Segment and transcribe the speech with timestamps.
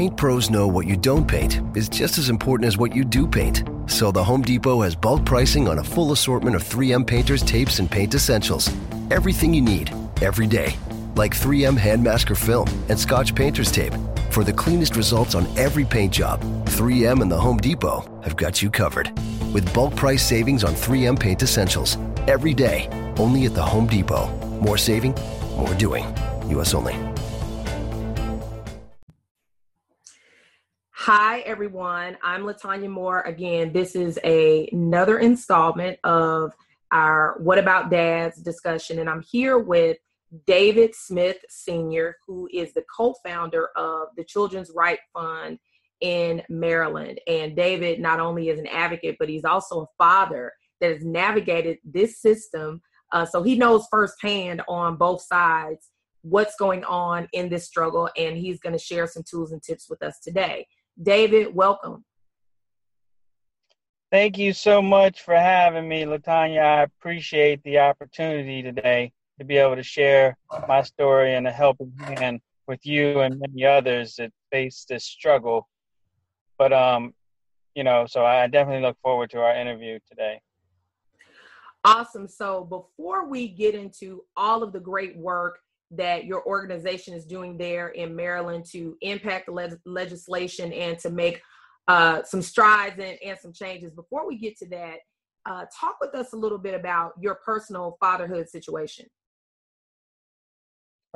[0.00, 3.26] paint pros know what you don't paint is just as important as what you do
[3.26, 3.64] paint.
[3.86, 7.80] So the Home Depot has bulk pricing on a full assortment of 3M painters, tapes,
[7.80, 8.70] and paint essentials.
[9.10, 10.74] Everything you need, every day.
[11.16, 13.92] Like 3M Hand Masker Film and Scotch Painter's Tape.
[14.30, 18.62] For the cleanest results on every paint job, 3M and the Home Depot have got
[18.62, 19.12] you covered.
[19.52, 21.98] With bulk price savings on 3M paint essentials.
[22.26, 22.88] Every day,
[23.18, 24.30] only at the Home Depot.
[24.62, 25.14] More saving,
[25.58, 26.06] more doing.
[26.48, 26.72] U.S.
[26.72, 27.09] only.
[31.12, 32.16] Hi, everyone.
[32.22, 33.22] I'm LeTonya Moore.
[33.22, 36.52] Again, this is a, another installment of
[36.92, 39.96] our What About Dads discussion, and I'm here with
[40.46, 45.58] David Smith Sr., who is the co founder of the Children's Right Fund
[46.00, 47.20] in Maryland.
[47.26, 51.78] And David not only is an advocate, but he's also a father that has navigated
[51.82, 52.82] this system.
[53.10, 55.90] Uh, so he knows firsthand on both sides
[56.22, 59.90] what's going on in this struggle, and he's going to share some tools and tips
[59.90, 60.66] with us today.
[61.02, 62.04] David, welcome.
[64.10, 66.60] Thank you so much for having me, LeTonya.
[66.60, 70.36] I appreciate the opportunity today to be able to share
[70.68, 75.68] my story and a helping hand with you and many others that face this struggle.
[76.58, 77.14] But um,
[77.74, 80.40] you know, so I definitely look forward to our interview today.
[81.84, 82.28] Awesome.
[82.28, 87.58] So before we get into all of the great work that your organization is doing
[87.58, 91.42] there in Maryland to impact le- legislation and to make
[91.88, 94.98] uh, some strides and, and some changes, before we get to that,
[95.46, 99.06] uh, talk with us a little bit about your personal fatherhood situation.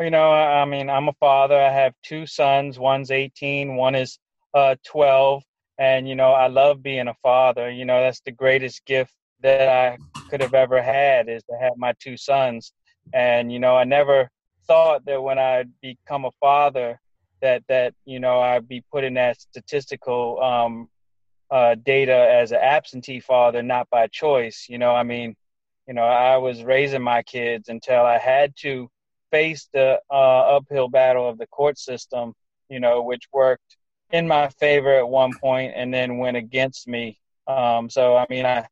[0.01, 1.61] You know, I mean, I'm a father.
[1.61, 2.81] I have two sons.
[2.81, 4.19] One's 18, one is
[4.53, 5.45] uh, 12.
[5.79, 7.71] And, you know, I love being a father.
[7.71, 9.99] You know, that's the greatest gift that I
[10.31, 12.73] could have ever had is to have my two sons.
[13.13, 14.29] And, you know, I never
[14.67, 17.01] thought that when I become a father,
[17.41, 20.89] that, that, you know, I'd be put in that statistical um,
[21.51, 24.67] uh, data as an absentee father, not by choice.
[24.69, 25.37] You know, I mean,
[25.87, 28.91] you know, I was raising my kids until I had to
[29.31, 32.33] face the uh, uphill battle of the court system,
[32.69, 33.77] you know, which worked
[34.11, 37.19] in my favor at one point and then went against me.
[37.47, 38.67] Um, so, I mean, I,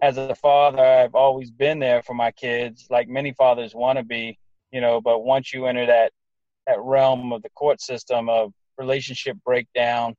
[0.00, 4.04] as a father, I've always been there for my kids, like many fathers want to
[4.04, 4.38] be,
[4.74, 5.00] you know.
[5.00, 6.12] But once you enter that
[6.66, 10.14] that realm of the court system of relationship breakdown,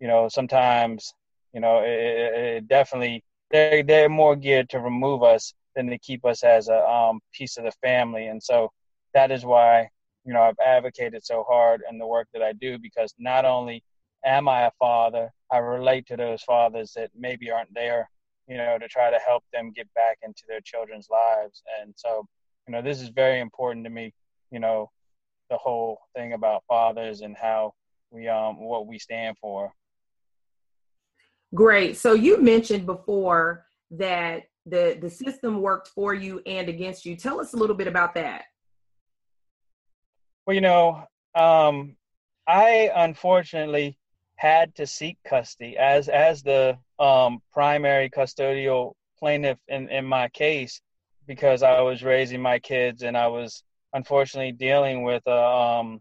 [0.00, 1.14] you know, sometimes,
[1.54, 6.24] you know, it, it definitely they they're more geared to remove us than to keep
[6.24, 8.26] us as a um, piece of the family.
[8.26, 8.70] And so,
[9.14, 9.88] that is why
[10.26, 13.82] you know I've advocated so hard in the work that I do because not only
[14.24, 18.10] am I a father, I relate to those fathers that maybe aren't there,
[18.48, 21.62] you know, to try to help them get back into their children's lives.
[21.80, 22.26] And so,
[22.66, 24.12] you know, this is very important to me,
[24.50, 24.90] you know,
[25.50, 27.72] the whole thing about fathers and how
[28.10, 29.72] we um what we stand for.
[31.54, 31.96] Great.
[31.96, 37.16] So you mentioned before that the the system worked for you and against you.
[37.16, 38.44] Tell us a little bit about that.
[40.46, 41.04] Well, you know,
[41.34, 41.96] um,
[42.46, 43.98] I unfortunately
[44.36, 50.80] had to seek custody as as the um, primary custodial plaintiff in, in my case
[51.30, 56.00] because I was raising my kids and I was unfortunately dealing with uh, um,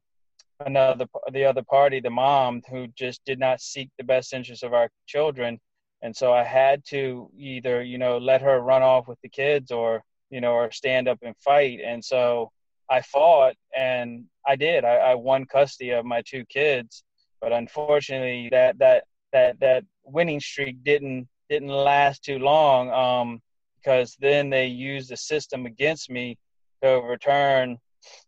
[0.66, 4.74] another the other party, the mom, who just did not seek the best interest of
[4.74, 5.60] our children,
[6.02, 9.70] and so I had to either you know let her run off with the kids
[9.70, 10.02] or
[10.32, 12.52] you know or stand up and fight, and so
[12.90, 14.84] I fought and I did.
[14.84, 17.04] I, I won custody of my two kids,
[17.40, 22.90] but unfortunately, that that that that winning streak didn't didn't last too long.
[22.90, 23.42] Um,
[23.82, 26.38] because then they used the system against me
[26.82, 27.78] to overturn,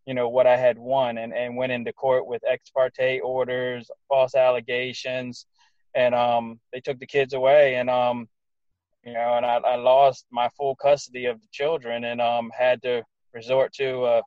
[0.05, 3.89] you know, what I had won, and and went into court with ex parte orders,
[4.07, 5.45] false allegations,
[5.95, 8.27] and um, they took the kids away, and um,
[9.05, 12.81] you know, and I, I lost my full custody of the children, and um, had
[12.83, 14.21] to resort to a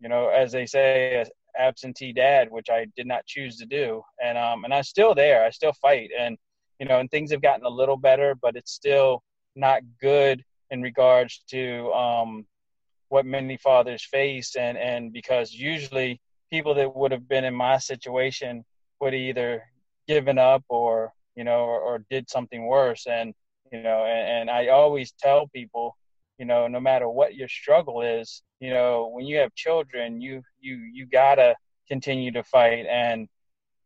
[0.00, 1.24] you know, as they say,
[1.58, 4.02] absentee dad, which I did not choose to do.
[4.22, 5.44] And um, and I'm still there.
[5.44, 6.36] I still fight, and
[6.80, 9.22] you know, and things have gotten a little better, but it's still
[9.54, 12.46] not good in regards to um,
[13.08, 16.20] what many fathers face, and and because usually
[16.50, 18.64] people that would have been in my situation
[19.00, 19.62] would either
[20.08, 23.06] given up or you know or, or did something worse.
[23.06, 23.34] And
[23.72, 25.96] you know and, and i always tell people
[26.38, 30.42] you know no matter what your struggle is you know when you have children you
[30.60, 31.54] you you gotta
[31.92, 32.86] continue to fight.
[32.86, 33.28] And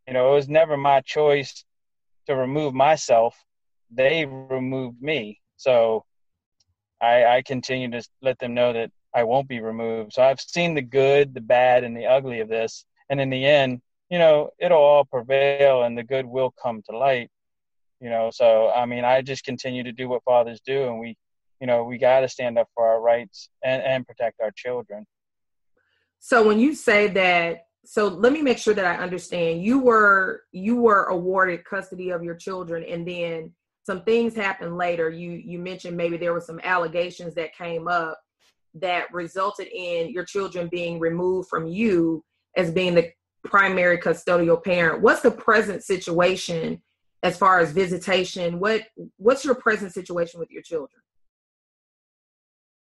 [0.07, 1.65] you know it was never my choice
[2.27, 3.37] to remove myself.
[3.91, 6.05] They removed me so
[7.01, 10.75] i i continue to let them know that i won't be removed so i've seen
[10.75, 13.81] the good the bad and the ugly of this and in the end
[14.11, 17.31] you know, it'll all prevail and the good will come to light.
[18.01, 21.17] You know, so I mean, I just continue to do what fathers do, and we,
[21.61, 25.07] you know, we got to stand up for our rights and and protect our children.
[26.19, 29.63] So when you say that, so let me make sure that I understand.
[29.63, 33.55] You were you were awarded custody of your children, and then
[33.87, 35.09] some things happened later.
[35.09, 38.21] You you mentioned maybe there were some allegations that came up
[38.75, 42.25] that resulted in your children being removed from you
[42.57, 43.13] as being the
[43.45, 45.03] primary custodial parent.
[45.03, 46.83] What's the present situation
[47.23, 48.59] as far as visitation?
[48.59, 48.83] What
[49.19, 51.01] what's your present situation with your children?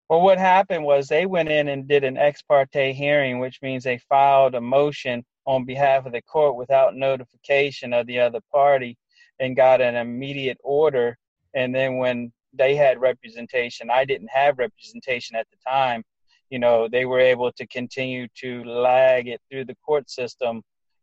[0.08, 3.84] Well, what happened was they went in and did an ex parte hearing, which means
[3.84, 8.98] they filed a motion on behalf of the court without notification of the other party
[9.40, 11.18] and got an immediate order.
[11.54, 16.04] And then when they had representation, I didn't have representation at the time.
[16.50, 20.62] You know, they were able to continue to lag it through the court system.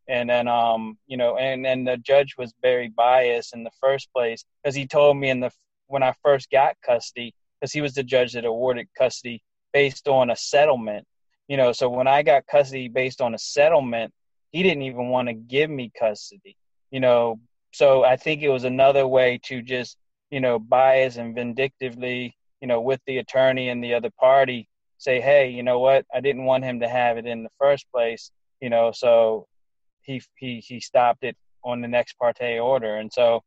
[0.08, 4.12] And then, um, you know, and, and the judge was very biased in the first
[4.12, 5.50] place because he told me in the
[5.88, 9.42] when I first got custody, because he was the judge that awarded custody
[9.72, 11.06] based on a settlement.
[11.48, 14.12] You know, so when I got custody based on a settlement,
[14.52, 16.56] he didn't even want to give me custody.
[16.90, 17.40] You know,
[17.72, 19.96] so I think it was another way to just,
[20.30, 25.20] you know, bias and vindictively, you know, with the attorney and the other party, say,
[25.20, 28.30] hey, you know what, I didn't want him to have it in the first place.
[28.60, 29.48] You know, so
[30.02, 33.42] he he he stopped it on the next parte order, and so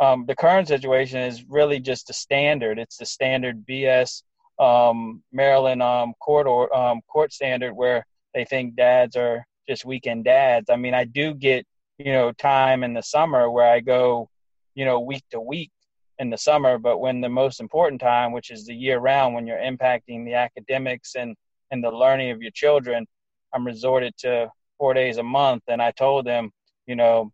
[0.00, 2.78] um, the current situation is really just a standard.
[2.78, 4.22] It's the standard BS
[4.58, 10.24] um, Maryland um, court or um, court standard where they think dads are just weekend
[10.24, 10.70] dads.
[10.70, 11.66] I mean, I do get
[11.98, 14.28] you know time in the summer where I go
[14.74, 15.70] you know week to week
[16.18, 19.46] in the summer, but when the most important time, which is the year round, when
[19.46, 21.36] you're impacting the academics and
[21.70, 23.06] and the learning of your children,
[23.52, 25.62] I'm resorted to four days a month.
[25.68, 26.50] And I told them,
[26.86, 27.32] you know,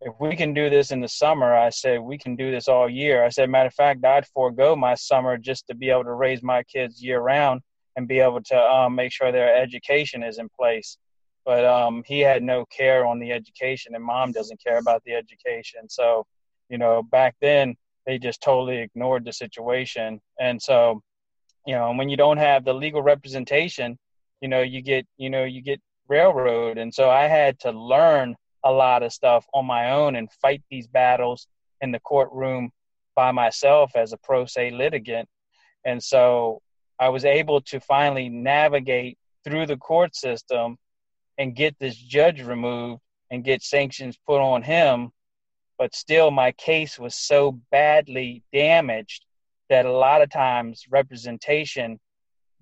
[0.00, 2.88] if we can do this in the summer, I said, we can do this all
[2.88, 3.24] year.
[3.24, 6.42] I said, matter of fact, I'd forego my summer just to be able to raise
[6.42, 7.60] my kids year round
[7.96, 10.96] and be able to um, make sure their education is in place.
[11.44, 15.14] But um, he had no care on the education, and mom doesn't care about the
[15.14, 15.88] education.
[15.88, 16.24] So,
[16.68, 20.20] you know, back then they just totally ignored the situation.
[20.40, 21.02] And so,
[21.66, 23.98] you know, when you don't have the legal representation,
[24.40, 26.78] you know, you get, you know, you get railroad.
[26.78, 30.62] And so I had to learn a lot of stuff on my own and fight
[30.70, 31.46] these battles
[31.80, 32.70] in the courtroom
[33.14, 35.28] by myself as a pro se litigant.
[35.84, 36.60] And so
[36.98, 40.76] I was able to finally navigate through the court system
[41.42, 45.10] and get this judge removed and get sanctions put on him.
[45.76, 49.24] But still, my case was so badly damaged
[49.68, 51.98] that a lot of times representation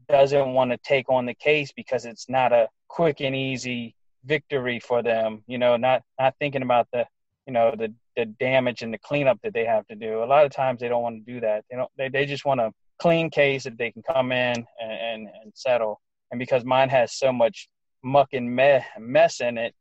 [0.08, 3.94] doesn't want to take on the case because it's not a quick and easy
[4.24, 5.44] victory for them.
[5.46, 7.06] You know, not not thinking about the
[7.46, 10.22] you know the the damage and the cleanup that they have to do.
[10.22, 11.64] A lot of times they don't want to do that.
[11.70, 11.90] They don't.
[11.98, 15.52] They they just want a clean case that they can come in and and, and
[15.54, 16.00] settle.
[16.30, 17.68] And because mine has so much
[18.02, 19.75] muck and me- mess in it,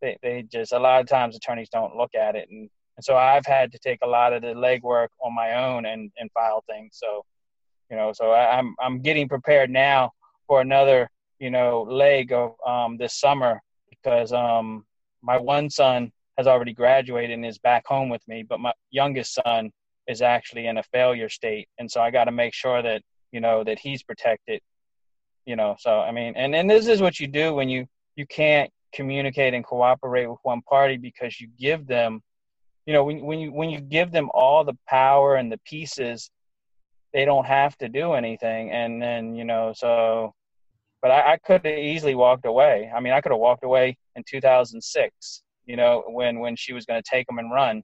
[0.00, 2.70] they they just a lot of times attorneys don't look at it and.
[2.96, 6.10] And so I've had to take a lot of the legwork on my own and,
[6.16, 6.96] and file things.
[6.98, 7.26] So,
[7.90, 10.12] you know, so I, I'm I'm getting prepared now
[10.46, 13.60] for another you know leg of um, this summer
[13.90, 14.84] because um,
[15.22, 19.34] my one son has already graduated and is back home with me, but my youngest
[19.34, 19.70] son
[20.06, 23.40] is actually in a failure state, and so I got to make sure that you
[23.40, 24.60] know that he's protected.
[25.46, 27.86] You know, so I mean, and and this is what you do when you
[28.16, 32.20] you can't communicate and cooperate with one party because you give them,
[32.86, 36.30] you know, when when you when you give them all the power and the pieces,
[37.12, 40.34] they don't have to do anything, and then you know, so
[41.02, 42.90] but I, I could have easily walked away.
[42.94, 46.84] I mean, I could have walked away in 2006, you know, when when she was
[46.84, 47.82] going to take them and run,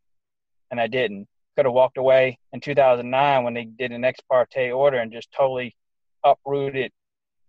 [0.71, 1.29] and I didn't.
[1.57, 5.31] Could have walked away in 2009 when they did an ex parte order and just
[5.31, 5.77] totally
[6.25, 6.91] uprooted,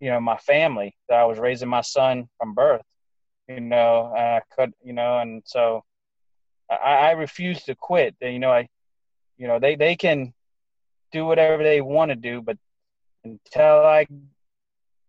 [0.04, 2.82] you know, my family that I was raising my son from birth.
[3.48, 5.82] You know, I could, you know, and so
[6.70, 8.14] I, I refuse to quit.
[8.20, 8.68] You know, I,
[9.38, 10.34] you know, they they can
[11.10, 12.58] do whatever they want to do, but
[13.24, 14.06] until I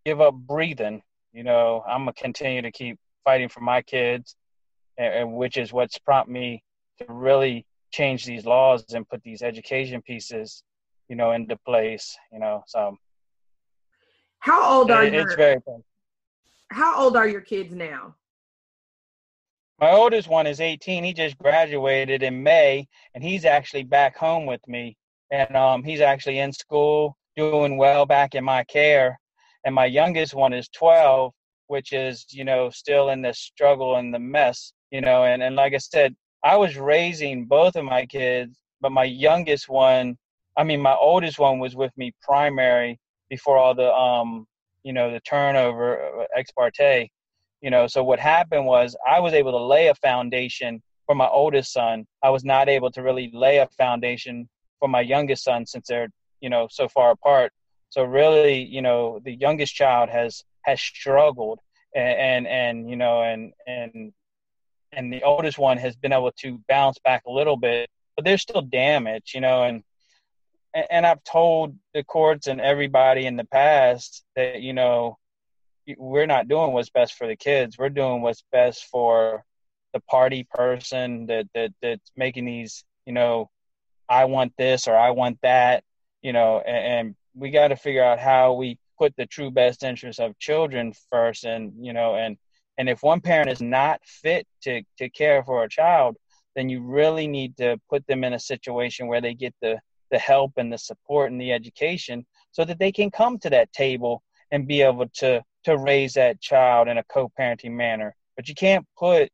[0.06, 1.02] give up breathing,
[1.34, 4.38] you know, I'm gonna continue to keep fighting for my kids,
[4.98, 6.64] and, and which is what's prompted me
[7.00, 10.64] to really change these laws and put these education pieces,
[11.10, 12.18] you know, into place.
[12.32, 12.96] You know, so.
[14.46, 15.20] How old are you?
[15.20, 15.58] It's very.
[16.70, 18.16] How old are your kids now?
[19.80, 21.04] My oldest one is 18.
[21.04, 24.98] He just graduated in May, and he's actually back home with me.
[25.32, 29.20] And um, he's actually in school, doing well back in my care
[29.66, 31.34] and my youngest one is 12
[31.68, 35.58] which is you know still in the struggle and the mess you know, and, and
[35.58, 40.18] like I said, I was raising both of my kids, but my youngest one,
[40.56, 42.98] I mean, my oldest one was with me primary
[43.30, 44.48] before all the, um,
[44.84, 47.10] you know, the turnover, uh, ex parte,
[47.62, 47.88] you know.
[47.88, 52.06] So what happened was I was able to lay a foundation for my oldest son.
[52.24, 56.10] I was not able to really lay a foundation for my youngest son since they're,
[56.42, 57.52] you know, so far apart.
[57.90, 61.60] So really, you know, the youngest child has has struggled,
[61.96, 64.14] and and, and you know, and and
[64.92, 68.42] and the oldest one has been able to bounce back a little bit, but there's
[68.42, 69.84] still damage, you know, and
[70.90, 75.18] and I've told the courts and everybody in the past that you know
[75.98, 77.78] we're not doing what's best for the kids.
[77.78, 79.44] We're doing what's best for
[79.94, 83.50] the party person that that that's making these, you know,
[84.10, 85.84] I want this or I want that,
[86.22, 89.84] you know, and, and we got to figure out how we put the true best
[89.84, 92.38] interest of children first, and you know, and
[92.78, 96.18] and if one parent is not fit to, to care for a child,
[96.56, 99.80] then you really need to put them in a situation where they get the,
[100.12, 103.72] the help and the support and the education so that they can come to that
[103.74, 108.16] table and be able to, to raise that child in a co-parenting manner.
[108.36, 109.30] But you can't put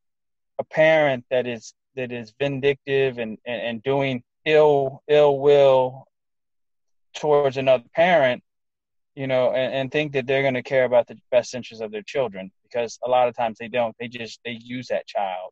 [0.60, 6.06] a parent that is that is vindictive and, and, and doing ill ill will
[7.14, 8.42] towards another parent,
[9.16, 11.92] you know, and, and think that they're going to care about the best interests of
[11.92, 13.96] their children because a lot of times they don't.
[14.00, 15.52] They just they use that child.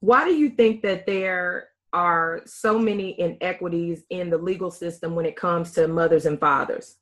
[0.00, 5.26] Why do you think that there are so many inequities in the legal system when
[5.26, 6.96] it comes to mothers and fathers?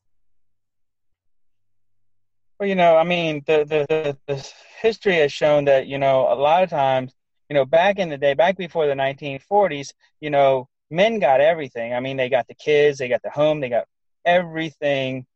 [2.58, 6.32] Well, you know, I mean, the, the, the, the history has shown that, you know,
[6.32, 7.12] a lot of times,
[7.50, 11.92] you know, back in the day, back before the 1940s, you know, men got everything.
[11.92, 13.86] I mean, they got the kids, they got the home, they got
[14.24, 15.26] everything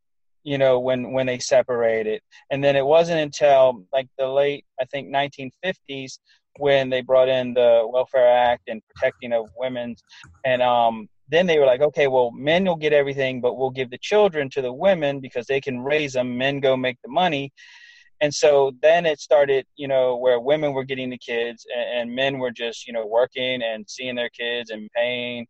[0.42, 4.84] you know when when they separated and then it wasn't until like the late i
[4.86, 6.18] think 1950s
[6.60, 9.96] when they brought in the welfare act and protecting of women.
[10.44, 13.90] And um then they were like okay well men will get everything but we'll give
[13.90, 16.36] the children to the women because they can raise them.
[16.36, 17.52] Men go make the money.
[18.20, 22.14] And so then it started you know where women were getting the kids and, and
[22.14, 25.46] men were just you know working and seeing their kids and paying.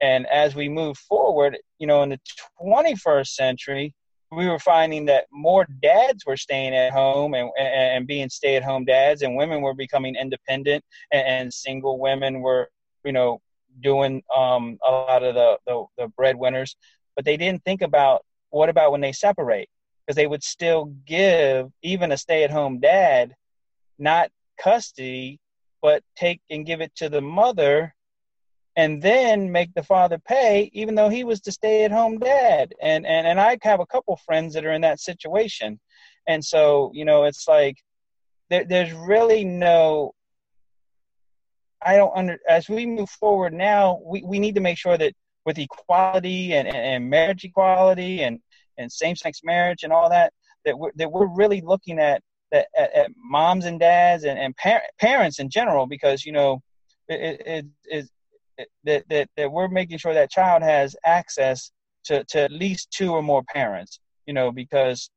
[0.00, 2.20] And as we move forward you know in the
[2.62, 3.94] 21st century
[4.30, 8.64] we were finding that more dads were staying at home and, and being stay at
[8.64, 12.68] home dads, and women were becoming independent, and, and single women were,
[13.04, 13.40] you know,
[13.80, 16.76] doing um, a lot of the, the, the breadwinners.
[17.16, 19.68] But they didn't think about what about when they separate?
[20.06, 23.34] Because they would still give even a stay at home dad
[23.98, 24.30] not
[24.60, 25.40] custody,
[25.82, 27.94] but take and give it to the mother
[28.78, 32.72] and then make the father pay even though he was the stay at home dad.
[32.80, 35.80] And and and I have a couple friends that are in that situation.
[36.28, 37.76] And so you know it's like
[38.50, 40.12] there, there's really no
[41.84, 45.12] I don't under as we move forward now we, we need to make sure that
[45.44, 48.38] with equality and, and, and marriage equality and
[48.78, 50.32] and same-sex marriage and all that
[50.64, 54.56] that we're, that we're really looking at that at, at moms and dads and, and
[54.56, 56.62] par- parents in general because you know
[57.08, 58.08] it, it, it,
[58.84, 61.70] that, that, that we're making sure that child has access
[62.04, 65.10] to, to at least two or more parents, you know, because,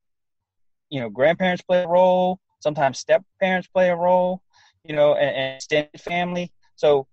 [0.89, 4.41] you know, grandparents play a role, sometimes step parents play a role,
[4.83, 6.51] you know, and, and extended family.
[6.75, 7.07] So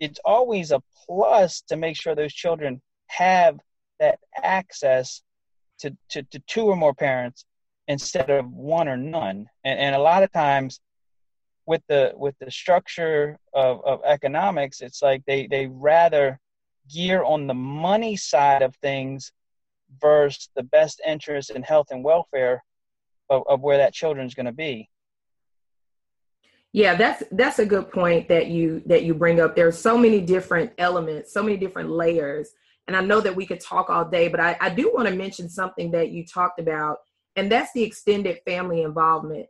[0.00, 3.58] it's always a plus to make sure those children have
[4.00, 5.22] that access
[5.80, 7.44] to, to, to two or more parents
[7.86, 9.46] instead of one or none.
[9.64, 10.80] And, and a lot of times
[11.68, 16.40] with the with the structure of, of economics, it's like they they rather
[16.90, 19.32] gear on the money side of things
[20.00, 22.64] versus the best interest in health and welfare
[23.28, 24.88] of, of where that children's going to be.
[26.72, 29.54] Yeah that's that's a good point that you that you bring up.
[29.54, 32.50] There's so many different elements so many different layers
[32.88, 35.14] and i know that we could talk all day but i, I do want to
[35.14, 36.98] mention something that you talked about
[37.36, 39.46] and that's the extended family involvement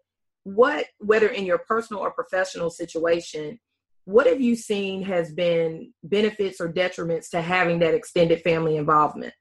[0.54, 3.58] what whether in your personal or professional situation
[4.04, 9.34] what have you seen has been benefits or detriments to having that extended family involvement?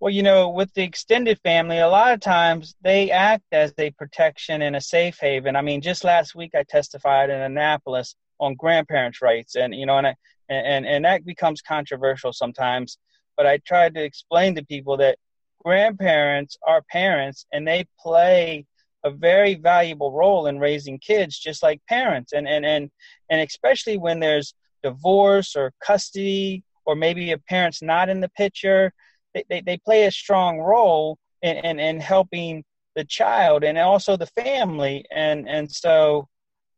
[0.00, 3.90] Well you know with the extended family a lot of times they act as a
[3.92, 5.56] protection and a safe haven.
[5.56, 9.96] I mean just last week i testified in annapolis on grandparents rights and you know
[9.98, 10.14] and I,
[10.50, 12.98] and and that becomes controversial sometimes
[13.36, 15.18] but i tried to explain to people that
[15.64, 18.66] grandparents are parents and they play
[19.04, 22.32] a very valuable role in raising kids just like parents.
[22.32, 22.90] And and and,
[23.30, 28.92] and especially when there's divorce or custody or maybe a parent's not in the picture
[29.34, 32.64] they, they, they play a strong role in, in, in helping
[32.94, 35.04] the child and also the family.
[35.10, 36.26] And and so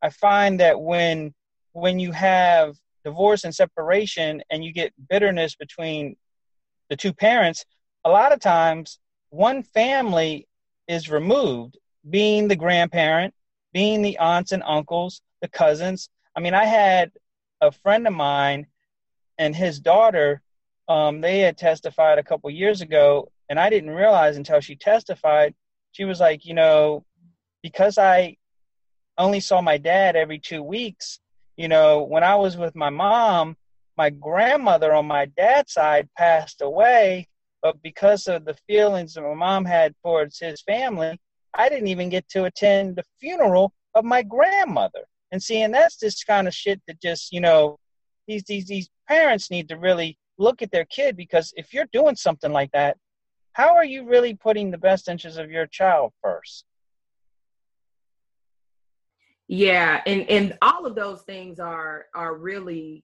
[0.03, 1.33] i find that when
[1.73, 6.15] when you have divorce and separation and you get bitterness between
[6.89, 7.65] the two parents
[8.05, 8.99] a lot of times
[9.29, 10.47] one family
[10.87, 11.77] is removed
[12.09, 13.33] being the grandparent
[13.73, 16.09] being the aunts and uncles the cousins.
[16.35, 17.11] I mean i had
[17.61, 18.67] a friend of mine
[19.37, 20.41] and his daughter
[20.87, 25.53] um, they had testified a couple years ago and i didn't realize until she testified
[25.91, 27.05] she was like you know
[27.61, 28.35] because i
[29.17, 31.19] only saw my dad every two weeks
[31.57, 33.55] you know when i was with my mom
[33.97, 37.27] my grandmother on my dad's side passed away
[37.61, 41.19] but because of the feelings that my mom had towards his family
[41.55, 45.05] i didn't even get to attend the funeral of my grandmother.
[45.31, 47.77] And seeing that's this kind of shit that just you know
[48.27, 52.15] these these these parents need to really look at their kid because if you're doing
[52.15, 52.97] something like that
[53.53, 56.65] how are you really putting the best interests of your child first?
[59.47, 63.03] Yeah and and all of those things are are really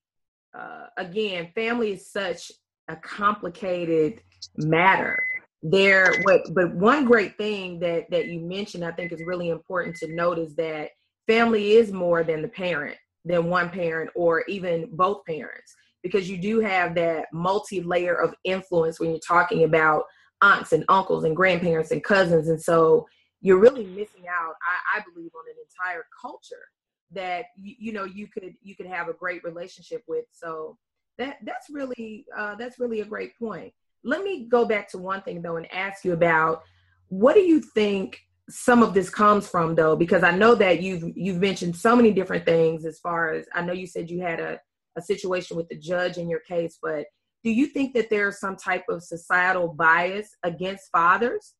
[0.57, 2.51] uh, again family is such
[2.89, 4.21] a complicated
[4.57, 5.23] matter
[5.63, 9.95] there what but one great thing that that you mentioned i think is really important
[9.95, 10.89] to note is that
[11.25, 12.95] family is more than the parent
[13.25, 18.99] than one parent or even both parents because you do have that multi-layer of influence
[18.99, 20.03] when you're talking about
[20.43, 23.05] aunts and uncles and grandparents and cousins and so
[23.41, 26.67] you're really missing out I, I believe on an entire culture
[27.11, 30.25] that you, you, know you could you could have a great relationship with.
[30.31, 30.77] So
[31.17, 33.73] that that's really uh, that's really a great point
[34.07, 36.63] let me go back to one thing though and ask you about
[37.09, 39.95] what do you think some of this comes from though?
[39.95, 43.61] Because i know that you've you've mentioned so many different things as far as i
[43.61, 44.59] know you said you had a,
[44.97, 47.05] a situation with the judge in your case but
[47.43, 51.53] do you think that there's some type of societal bias against fathers?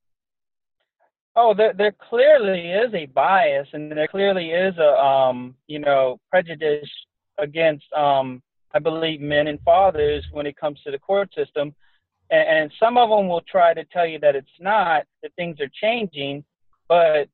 [1.36, 6.20] Oh there, there clearly is a bias and there clearly is a um you know
[6.30, 6.90] prejudice
[7.38, 8.42] against um
[8.74, 11.76] i believe men and fathers when it comes to the court system
[12.30, 15.60] and, and some of them will try to tell you that it's not that things
[15.60, 16.44] are changing
[16.88, 17.28] but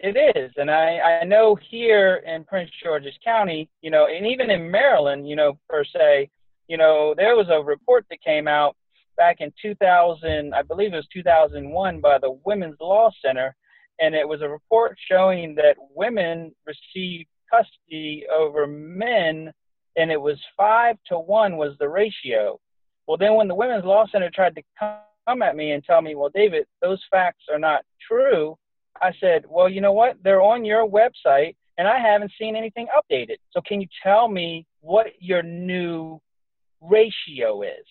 [0.00, 0.52] it is.
[0.56, 5.28] And I, I know here in Prince George's County, you know, and even in Maryland,
[5.28, 6.30] you know, per se,
[6.68, 8.76] you know, there was a report that came out
[9.16, 13.54] back in 2000, I believe it was 2001, by the Women's Law Center.
[14.00, 19.52] And it was a report showing that women received custody over men,
[19.96, 22.60] and it was five to one was the ratio.
[23.08, 26.14] Well, then when the Women's Law Center tried to come at me and tell me,
[26.14, 28.56] well, David, those facts are not true,
[29.00, 30.18] I said, well, you know what?
[30.22, 33.36] They're on your website and I haven't seen anything updated.
[33.52, 36.20] So can you tell me what your new
[36.82, 37.86] ratio is?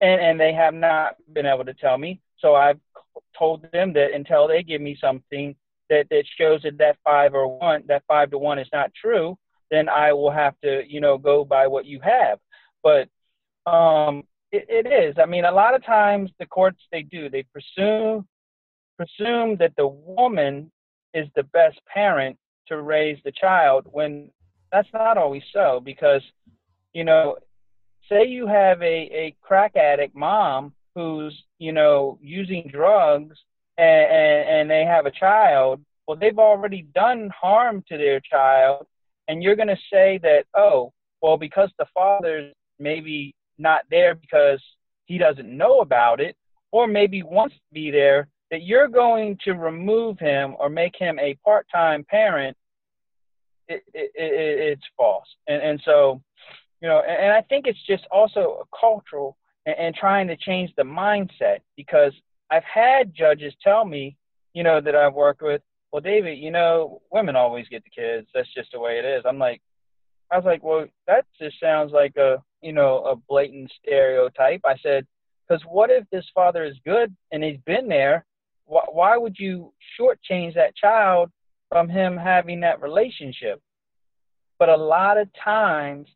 [0.00, 2.22] And, and they have not been able to tell me.
[2.38, 2.80] So I've
[3.38, 5.56] told them that until they give me something
[5.90, 9.36] that, that shows that that five or one, that five to one is not true,
[9.70, 12.38] then I will have to, you know, go by what you have.
[12.82, 13.08] But
[13.70, 15.16] um, it, it is.
[15.18, 18.26] I mean, a lot of times the courts they do they presume
[18.96, 20.70] presume that the woman
[21.14, 24.30] is the best parent to raise the child when
[24.72, 26.22] that's not always so because
[26.92, 27.36] you know
[28.08, 33.36] say you have a, a crack addict mom who's you know using drugs
[33.78, 38.86] and, and, and they have a child well they've already done harm to their child
[39.28, 44.62] and you're going to say that oh well because the father's maybe not there because
[45.06, 46.36] he doesn't know about it
[46.70, 51.18] or maybe wants to be there that you're going to remove him or make him
[51.18, 52.56] a part-time parent,
[53.68, 55.26] it, it, it, it's false.
[55.46, 56.22] And, and so,
[56.80, 60.36] you know, and, and, I think it's just also a cultural and, and trying to
[60.36, 62.12] change the mindset because
[62.50, 64.16] I've had judges tell me,
[64.54, 65.60] you know, that I've worked with,
[65.92, 68.28] well, David, you know, women always get the kids.
[68.34, 69.24] That's just the way it is.
[69.26, 69.60] I'm like,
[70.30, 74.60] I was like, well, that just sounds like a, you know, a blatant stereotype.
[74.64, 75.06] I said,
[75.48, 78.24] because what if this father is good and he's been there
[78.68, 81.30] why, why would you shortchange that child
[81.68, 83.60] from him having that relationship?
[84.58, 86.06] But a lot of times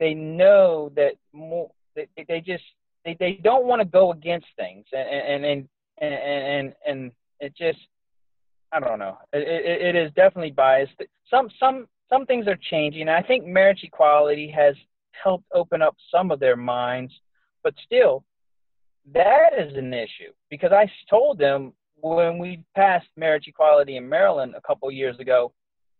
[0.00, 2.64] they know that more, they, they just
[3.04, 7.54] they, they don't want to go against things and and and and and, and it
[7.56, 7.78] just
[8.72, 9.18] I don't know.
[9.32, 10.92] It, it, it is definitely biased.
[11.28, 13.08] Some some some things are changing.
[13.08, 14.74] I think marriage equality has
[15.22, 17.12] helped open up some of their minds,
[17.62, 18.24] but still,
[19.12, 24.54] that is an issue because I told them when we passed marriage equality in Maryland
[24.56, 25.52] a couple years ago,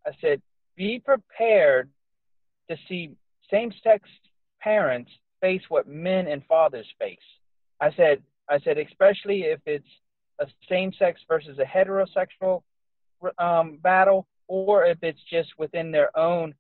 [0.07, 0.43] I said,
[0.77, 1.91] be prepared
[2.71, 3.17] to see
[3.51, 4.09] same sex
[4.61, 7.19] parents face what men and fathers face.
[7.81, 9.89] I said, I said, especially if it's
[10.41, 12.63] a same sex versus a heterosexual
[13.39, 16.55] um, battle, or if it's just within their own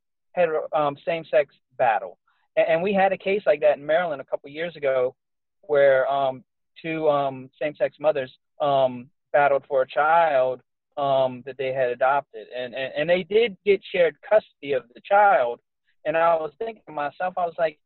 [0.73, 2.19] um, same sex battle.
[2.57, 5.15] And, we had a case like that in Maryland a couple years ago
[5.63, 6.45] where um,
[6.81, 10.61] two um, same sex mothers um, battled for a child
[10.97, 12.47] um, that they had adopted.
[12.57, 15.61] And, and, and they did get shared custody of the child.
[16.05, 17.79] And I was thinking to myself, I was like,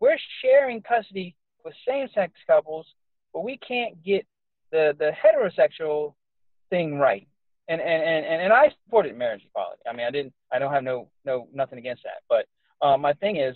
[0.00, 2.86] we're sharing custody with same sex couples,
[3.32, 4.26] but we can't get
[4.72, 6.14] the, the heterosexual
[6.70, 7.28] thing right.
[7.68, 9.82] And, and, and, and I supported marriage equality.
[9.88, 12.22] I mean, I didn't, I don't have no, no, nothing against that.
[12.28, 12.46] But
[12.84, 13.54] um, my thing is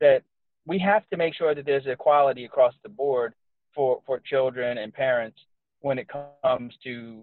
[0.00, 0.22] that
[0.66, 3.34] we have to make sure that there's equality across the board
[3.74, 5.38] for, for children and parents
[5.80, 6.08] when it
[6.42, 7.22] comes to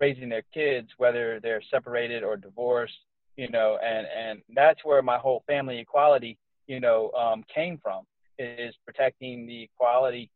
[0.00, 2.94] raising their kids, whether they're separated or divorced,
[3.36, 8.04] you know, and, and that's where my whole family equality, you know, um, came from
[8.38, 10.30] is protecting the equality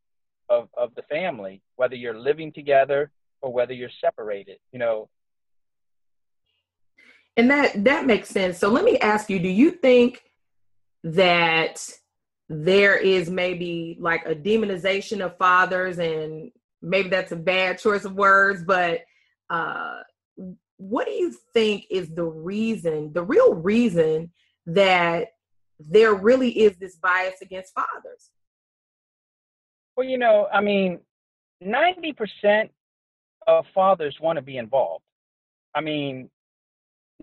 [0.48, 3.10] of, of the family, whether you're living together
[3.42, 5.08] or whether you're separated, you know.
[7.36, 8.58] And that that makes sense.
[8.58, 10.22] So let me ask you, do you think
[11.04, 11.86] that
[12.48, 18.14] there is maybe like a demonization of fathers and maybe that's a bad choice of
[18.14, 19.00] words, but
[19.50, 19.98] uh,
[20.76, 24.32] what do you think is the reason, the real reason
[24.66, 25.28] that
[25.78, 28.30] there really is this bias against fathers?
[29.96, 31.00] Well, you know, I mean,
[31.62, 32.70] 90%
[33.46, 35.04] of fathers want to be involved.
[35.74, 36.30] I mean,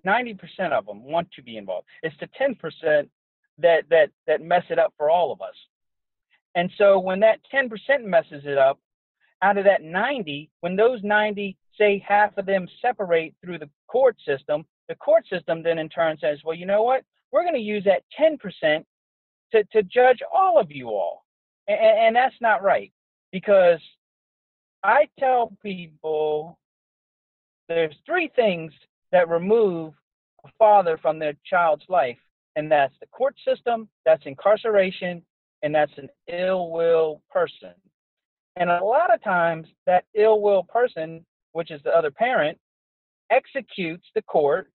[0.06, 0.38] 90%
[0.72, 1.88] of them want to be involved.
[2.04, 3.10] It's the 10%
[3.60, 5.56] that that that mess it up for all of us.
[6.56, 7.70] And so when that 10%
[8.06, 8.80] messes it up,
[9.42, 14.16] out of that 90, when those 90 say half of them separate through the court
[14.26, 17.04] system, the court system then in turn says, well, you know what?
[17.32, 18.86] We're going to use that 10%
[19.52, 21.26] to, to judge all of you all.
[21.68, 22.94] And, and that's not right
[23.32, 23.80] because
[24.84, 26.58] I tell people
[27.68, 28.72] there's three things
[29.12, 29.94] that remove
[30.46, 32.18] a father from their child's life,
[32.56, 35.22] and that's the court system, that's incarceration,
[35.64, 37.74] and that's an ill will person.
[38.56, 42.58] And a lot of times, that ill will person which is the other parent,
[43.32, 44.70] executes the court,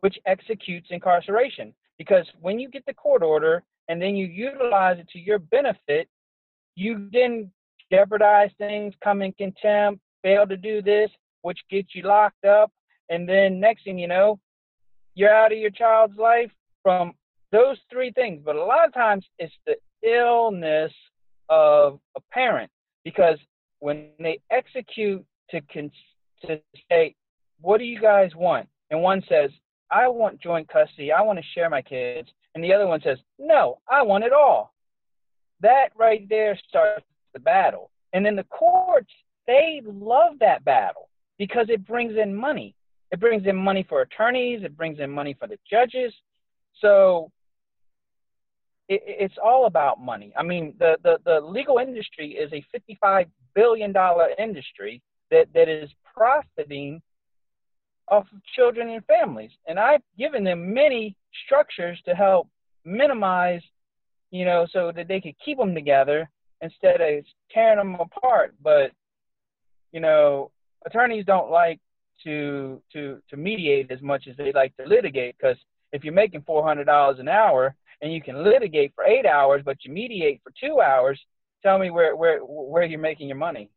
[0.00, 1.72] which executes incarceration.
[1.96, 6.08] Because when you get the court order and then you utilize it to your benefit,
[6.74, 7.52] you then
[7.92, 11.08] jeopardize things, come in contempt, fail to do this,
[11.42, 12.72] which gets you locked up.
[13.10, 14.40] And then next thing you know,
[15.14, 16.50] you're out of your child's life
[16.82, 17.12] from
[17.54, 18.42] those three things.
[18.44, 20.92] But a lot of times it's the illness
[21.48, 22.70] of a parent
[23.04, 23.38] because
[23.78, 25.90] when they execute to con-
[26.42, 27.14] to say,
[27.60, 28.68] what do you guys want?
[28.90, 29.50] And one says,
[29.90, 31.12] I want joint custody.
[31.12, 32.28] I want to share my kids.
[32.54, 34.74] And the other one says, no, I want it all.
[35.60, 37.90] That right there starts the battle.
[38.12, 39.10] And then the courts,
[39.46, 42.74] they love that battle because it brings in money.
[43.12, 44.64] It brings in money for attorneys.
[44.64, 46.12] It brings in money for the judges.
[46.80, 47.30] So
[48.88, 50.32] it, it's all about money.
[50.36, 52.64] I mean, the, the, the legal industry is a
[53.04, 53.94] $55 billion
[54.38, 57.00] industry that, that is profiting
[58.08, 59.50] off of children and families.
[59.66, 61.16] And I've given them many
[61.46, 62.48] structures to help
[62.84, 63.62] minimize,
[64.30, 66.28] you know, so that they could keep them together
[66.60, 68.54] instead of tearing them apart.
[68.62, 68.90] But,
[69.92, 70.50] you know,
[70.84, 71.80] attorneys don't like
[72.22, 75.56] to to to mediate as much as they like to litigate because
[75.92, 79.62] if you're making four hundred dollars an hour and you can litigate for eight hours
[79.64, 81.18] but you mediate for two hours,
[81.62, 83.70] tell me where where where you're making your money.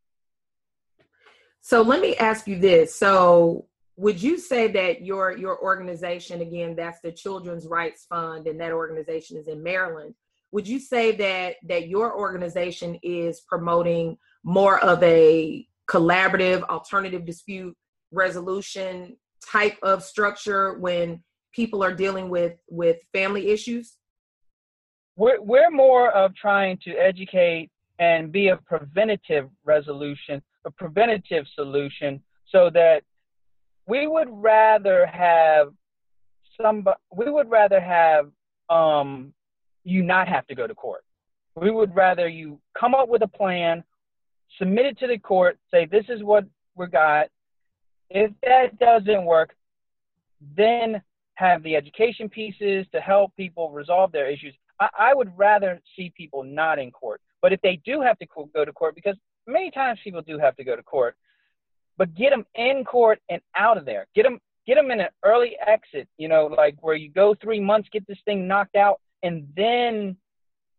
[1.62, 2.94] So let me ask you this.
[2.94, 8.60] So would you say that your your organization again that's the Children's Rights Fund and
[8.60, 10.14] that organization is in Maryland.
[10.52, 17.78] Would you say that that your organization is promoting more of a collaborative alternative dispute
[18.12, 23.97] resolution type of structure when people are dealing with with family issues?
[25.18, 32.22] We're we're more of trying to educate and be a preventative resolution a preventative solution
[32.52, 33.02] so that
[33.88, 35.70] we would rather have
[36.62, 38.30] some we would rather have
[38.70, 39.34] um,
[39.84, 41.04] you not have to go to court.
[41.56, 43.84] We would rather you come up with a plan
[44.60, 47.28] submit it to the court say this is what we got.
[48.10, 49.56] If that doesn't work
[50.56, 51.02] then
[51.36, 56.12] have the education pieces to help people resolve their issues I, I would rather see
[56.16, 59.72] people not in court but if they do have to go to court because many
[59.72, 61.16] times people do have to go to court,
[61.98, 64.08] but get them in court and out of there.
[64.16, 67.60] Get them get them in an early exit, you know, like where you go three
[67.60, 70.18] months, get this thing knocked out, and then,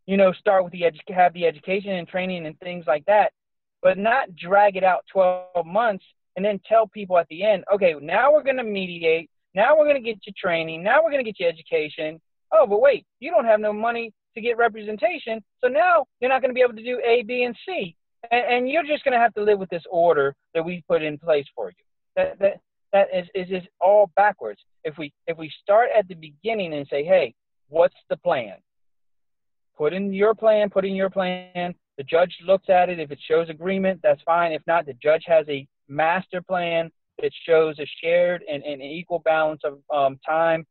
[0.07, 3.33] you know, start with the edu- have the education and training and things like that.
[3.81, 6.05] but not drag it out 12 months
[6.37, 9.31] and then tell people at the end, okay, now we're going to mediate.
[9.55, 10.83] Now we're going to get you training.
[10.83, 12.21] Now we're going to get you education.
[12.53, 15.43] Oh, but wait, you don't have no money to get representation.
[15.63, 17.95] So now you're not going to be able to do A, B, and C.
[18.31, 21.03] And, and you're just going to have to live with this order that we put
[21.03, 21.85] in place for you.
[22.17, 22.61] That, that,
[22.93, 24.61] that is, is just all backwards.
[24.85, 27.35] If we, if we start at the beginning and say, hey,
[27.69, 28.55] what's the plan?
[29.77, 31.75] Put in your plan, put in your plan.
[31.99, 32.99] The judge looks at it.
[32.99, 34.53] If it shows agreement, that's fine.
[34.53, 39.21] If not, the judge has a master plan that shows a shared and, and equal
[39.21, 40.67] balance of um, time.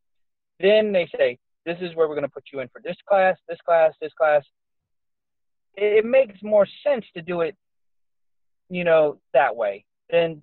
[0.60, 3.36] Then they say, this is where we're going to put you in for this class,
[3.48, 4.42] this class, this class.
[5.76, 7.54] It, it makes more sense to do it,
[8.70, 10.40] you know, that way than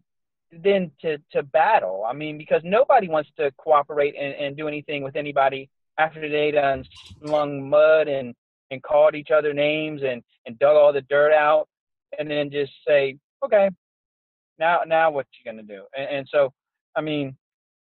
[0.63, 2.05] than to to battle.
[2.07, 6.51] I mean, because nobody wants to cooperate and, and do anything with anybody after they
[6.51, 6.85] done
[7.25, 8.35] slung mud and
[8.71, 11.67] and called each other names and and dug all the dirt out,
[12.19, 13.69] and then just say, okay,
[14.59, 15.83] now now what you gonna do?
[15.97, 16.53] And, and so,
[16.95, 17.35] I mean,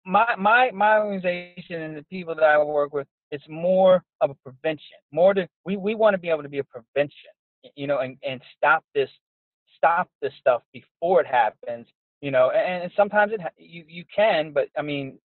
[0.05, 4.35] my my my organization and the people that I work with, it's more of a
[4.35, 4.99] prevention.
[5.13, 7.31] More to we we want to be able to be a prevention,
[7.77, 9.11] you know, and and stop this
[9.77, 11.87] stop this stuff before it happens.
[12.21, 15.19] You know, and, and sometimes it you you can, but I mean,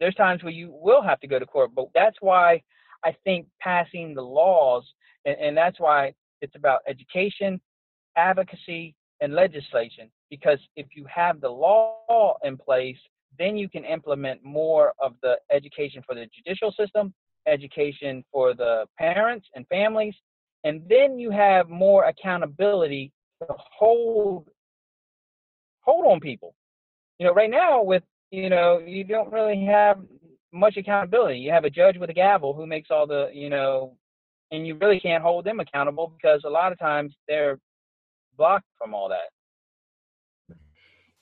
[0.00, 1.70] there's times where you will have to go to court.
[1.74, 2.62] But that's why
[3.04, 4.84] I think passing the laws,
[5.24, 7.60] and, and that's why it's about education,
[8.16, 10.10] advocacy, and legislation.
[10.28, 12.98] Because if you have the law in place,
[13.38, 17.14] then you can implement more of the education for the judicial system,
[17.46, 20.14] education for the parents and families,
[20.64, 24.48] and then you have more accountability to hold
[25.80, 26.54] hold on people.
[27.18, 29.98] You know, right now with you know you don't really have
[30.52, 31.38] much accountability.
[31.38, 33.96] You have a judge with a gavel who makes all the you know,
[34.50, 37.58] and you really can't hold them accountable because a lot of times they're
[38.36, 39.30] blocked from all that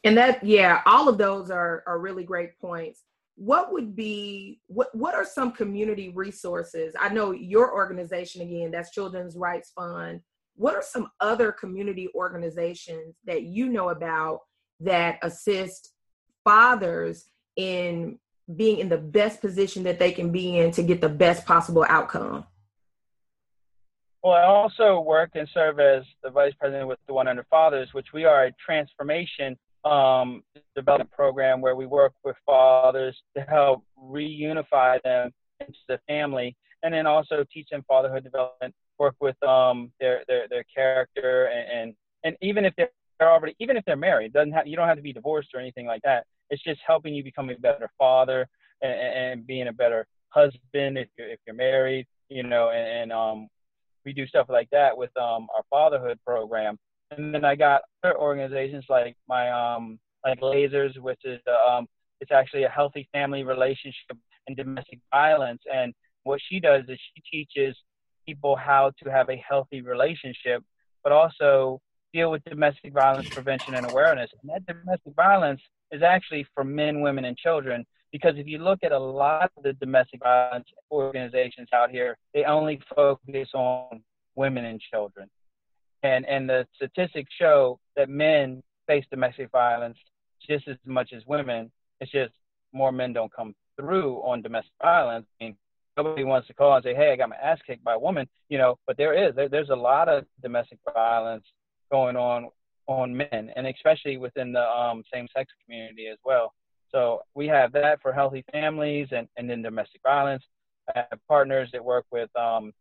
[0.04, 3.04] and that yeah all of those are are really great points.
[3.36, 6.94] What would be what what are some community resources?
[6.98, 10.20] I know your organization again that's children's rights fund.
[10.56, 14.40] What are some other community organizations that you know about
[14.80, 15.92] that assist
[16.44, 17.24] fathers
[17.56, 18.18] in
[18.56, 21.84] being in the best position that they can be in to get the best possible
[21.88, 22.44] outcome?
[24.22, 28.08] Well, I also work and serve as the vice president with the 100 Fathers, which
[28.12, 30.42] we are a transformation um,
[30.76, 36.92] development program where we work with fathers to help reunify them into the family, and
[36.92, 38.74] then also teach them fatherhood development.
[38.98, 42.90] Work with um, their their their character, and, and and even if they're
[43.22, 45.86] already even if they're married, doesn't have you don't have to be divorced or anything
[45.86, 46.24] like that.
[46.50, 48.46] It's just helping you become a better father
[48.82, 53.12] and, and being a better husband if you're if you're married, you know, and, and
[53.12, 53.48] um,
[54.04, 56.78] we do stuff like that with um, our fatherhood program
[57.10, 61.86] and then I got other organizations like my um like Lasers, which is um
[62.20, 65.62] it's actually a healthy family relationship and domestic violence.
[65.72, 65.94] And
[66.24, 67.76] what she does is she teaches
[68.26, 70.62] people how to have a healthy relationship,
[71.02, 71.80] but also
[72.12, 74.30] deal with domestic violence prevention and awareness.
[74.42, 75.60] And that domestic violence
[75.92, 77.84] is actually for men, women, and children.
[78.12, 82.44] Because if you look at a lot of the domestic violence organizations out here, they
[82.44, 84.02] only focus on
[84.34, 85.30] women and children
[86.02, 89.98] and and the statistics show that men face domestic violence
[90.46, 91.70] just as much as women.
[92.00, 92.32] It's just
[92.72, 95.26] more men don't come through on domestic violence.
[95.40, 95.56] I mean,
[95.96, 98.28] nobody wants to call and say, "Hey, I got my ass kicked by a woman,"
[98.48, 98.78] you know.
[98.86, 101.44] But there is there, there's a lot of domestic violence
[101.90, 102.48] going on
[102.86, 106.52] on men, and especially within the um, same-sex community as well.
[106.90, 110.42] So we have that for healthy families and, and then domestic violence.
[110.88, 112.72] I have partners that work with um,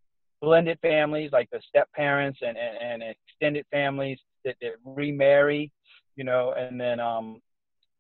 [0.42, 5.72] blended families like the step parents and, and, and extended families that, that remarry,
[6.16, 7.42] you know, and then um,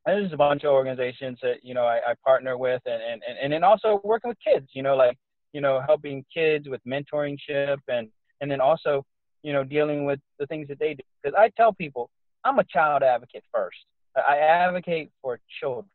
[0.05, 3.53] there's a bunch of organizations that, you know, I, I partner with and, and, and
[3.53, 5.17] then also working with kids, you know, like,
[5.53, 8.07] you know, helping kids with mentorship and,
[8.41, 9.05] and then also,
[9.43, 11.03] you know, dealing with the things that they do.
[11.21, 12.09] Because I tell people,
[12.43, 13.77] I'm a child advocate first.
[14.15, 15.85] I advocate for children,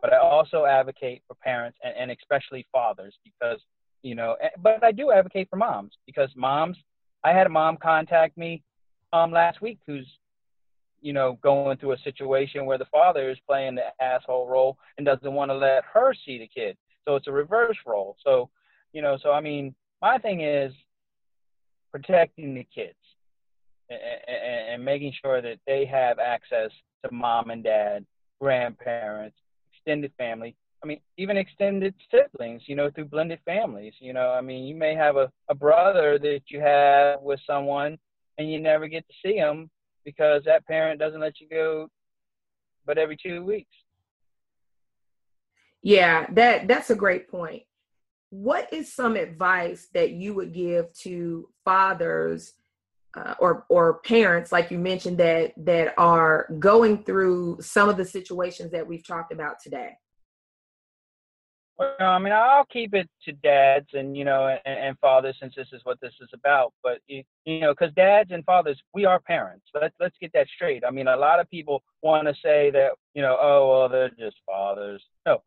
[0.00, 3.60] but I also advocate for parents and, and especially fathers because
[4.02, 6.76] you know but i do advocate for moms because moms
[7.24, 8.62] i had a mom contact me
[9.12, 10.06] um last week who's
[11.00, 15.06] you know going through a situation where the father is playing the asshole role and
[15.06, 16.76] doesn't want to let her see the kid.
[17.04, 18.16] So it's a reverse role.
[18.24, 18.48] So
[18.92, 20.72] you know so i mean my thing is
[21.90, 22.96] protecting the kids
[23.90, 26.70] and, and, and making sure that they have access
[27.04, 28.04] to mom and dad
[28.40, 29.36] grandparents
[29.72, 33.94] extended family I mean, even extended siblings, you know, through blended families.
[34.00, 37.98] You know, I mean, you may have a, a brother that you have with someone
[38.38, 39.70] and you never get to see them
[40.04, 41.88] because that parent doesn't let you go
[42.86, 43.70] but every two weeks.
[45.82, 47.62] Yeah, that that's a great point.
[48.30, 52.54] What is some advice that you would give to fathers
[53.14, 58.04] uh, or or parents, like you mentioned, that that are going through some of the
[58.04, 59.96] situations that we've talked about today?
[61.78, 65.54] Well, I mean, I'll keep it to dads and you know and, and fathers since
[65.56, 66.72] this is what this is about.
[66.82, 69.66] But you, you know, because dads and fathers, we are parents.
[69.74, 70.84] Let's let's get that straight.
[70.86, 74.10] I mean, a lot of people want to say that you know, oh well, they're
[74.10, 75.02] just fathers.
[75.26, 75.42] No,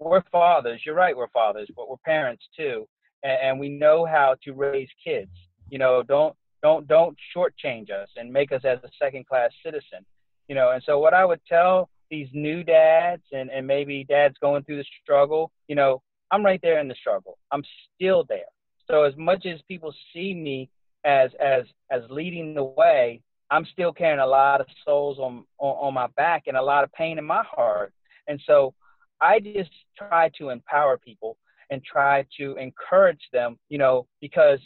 [0.00, 0.82] we're fathers.
[0.84, 2.86] You're right, we're fathers, but we're parents too,
[3.22, 5.30] and, and we know how to raise kids.
[5.70, 10.04] You know, don't don't don't shortchange us and make us as a second class citizen.
[10.48, 14.36] You know, and so what I would tell these new dads and, and maybe dads
[14.40, 17.38] going through the struggle, you know, I'm right there in the struggle.
[17.52, 17.62] I'm
[17.94, 18.50] still there.
[18.90, 20.70] So as much as people see me
[21.04, 25.88] as as as leading the way, I'm still carrying a lot of souls on, on
[25.88, 27.92] on my back and a lot of pain in my heart.
[28.26, 28.74] And so
[29.20, 31.36] I just try to empower people
[31.70, 34.60] and try to encourage them, you know, because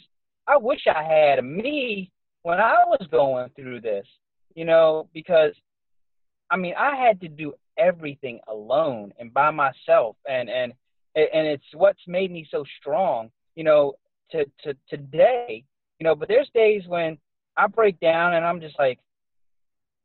[0.47, 2.11] I wish I had me
[2.43, 4.05] when I was going through this,
[4.55, 5.53] you know, because
[6.53, 10.71] I mean, I had to do everything alone and by myself, and and
[11.15, 13.93] and it's what's made me so strong, you know,
[14.31, 15.63] to to today,
[15.99, 16.13] you know.
[16.13, 17.17] But there's days when
[17.57, 18.99] I break down and I'm just like,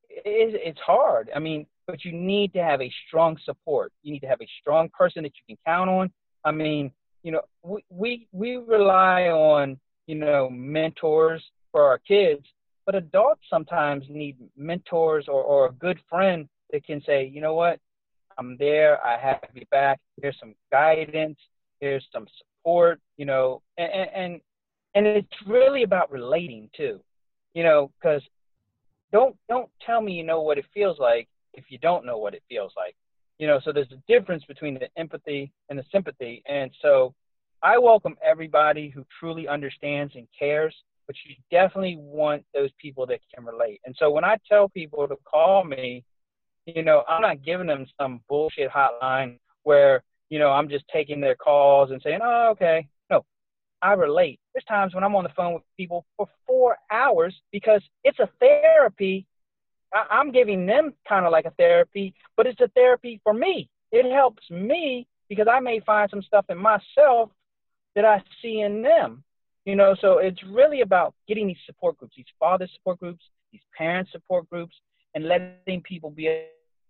[0.08, 1.28] it, it's hard.
[1.36, 3.92] I mean, but you need to have a strong support.
[4.02, 6.10] You need to have a strong person that you can count on.
[6.46, 6.90] I mean,
[7.22, 12.46] you know, we we we rely on you know mentors for our kids,
[12.88, 17.52] but adults sometimes need mentors or, or a good friend that can say, you know
[17.52, 17.78] what,
[18.38, 19.06] I'm there.
[19.06, 20.00] I have you back.
[20.22, 21.36] Here's some guidance.
[21.80, 22.98] Here's some support.
[23.18, 24.40] You know, and and
[24.94, 26.98] and it's really about relating too.
[27.52, 28.22] You know, because
[29.12, 32.32] don't don't tell me you know what it feels like if you don't know what
[32.32, 32.96] it feels like.
[33.38, 36.42] You know, so there's a difference between the empathy and the sympathy.
[36.48, 37.14] And so
[37.62, 40.74] I welcome everybody who truly understands and cares
[41.08, 43.80] but you definitely want those people that can relate.
[43.84, 46.04] And so when I tell people to call me,
[46.66, 51.20] you know, I'm not giving them some bullshit hotline where, you know, I'm just taking
[51.20, 52.86] their calls and saying, oh, okay.
[53.10, 53.24] No,
[53.80, 54.38] I relate.
[54.52, 58.28] There's times when I'm on the phone with people for four hours because it's a
[58.38, 59.26] therapy.
[59.94, 63.70] I- I'm giving them kind of like a therapy, but it's a therapy for me.
[63.90, 67.30] It helps me because I may find some stuff in myself
[67.94, 69.24] that I see in them.
[69.68, 73.60] You know, so it's really about getting these support groups, these father support groups, these
[73.76, 74.74] parent support groups,
[75.14, 76.42] and letting people be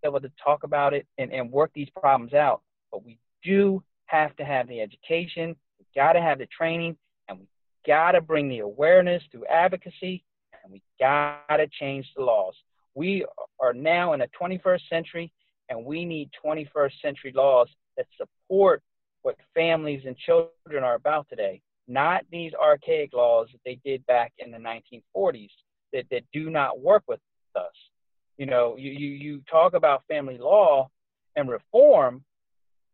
[0.04, 2.62] able to talk about it and, and work these problems out.
[2.92, 6.96] But we do have to have the education, we got to have the training,
[7.28, 7.48] and we
[7.84, 10.22] got to bring the awareness through advocacy,
[10.62, 12.54] and we got to change the laws.
[12.94, 13.26] We
[13.58, 15.32] are now in the 21st century,
[15.68, 18.84] and we need 21st century laws that support
[19.22, 24.32] what families and children are about today not these archaic laws that they did back
[24.38, 25.50] in the 1940s
[25.92, 27.20] that, that do not work with
[27.56, 27.72] us.
[28.36, 30.88] You know, you, you, you talk about family law
[31.34, 32.22] and reform.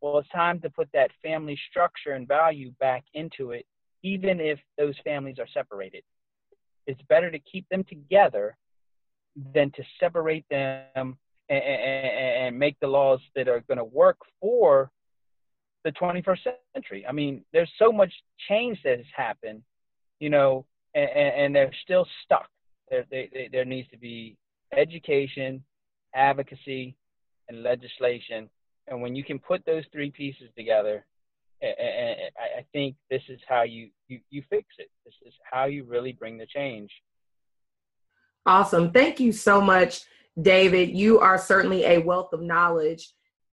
[0.00, 3.66] Well, it's time to put that family structure and value back into it,
[4.02, 6.02] even if those families are separated.
[6.87, 8.57] It's better to keep them together
[9.54, 14.18] than to separate them and, and, and make the laws that are going to work
[14.40, 14.90] for
[15.85, 16.38] the 21st
[16.75, 17.05] century.
[17.07, 18.12] I mean, there's so much
[18.49, 19.62] change that has happened,
[20.18, 22.49] you know, and, and they're still stuck.
[22.90, 24.37] There, they, there needs to be
[24.77, 25.62] education,
[26.14, 26.97] advocacy,
[27.49, 28.49] and legislation.
[28.87, 31.05] And when you can put those three pieces together,
[31.62, 34.90] I think this is how you, you, you fix it.
[35.05, 36.90] This is how you really bring the change.
[38.44, 38.90] Awesome.
[38.90, 40.03] Thank you so much,
[40.40, 40.90] David.
[40.90, 43.11] You are certainly a wealth of knowledge.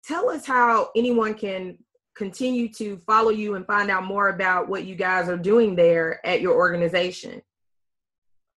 [0.04, 1.76] Tell us how anyone can
[2.18, 6.20] continue to follow you and find out more about what you guys are doing there
[6.26, 7.40] at your organization?